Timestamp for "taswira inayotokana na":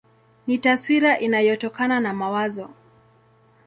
0.57-2.13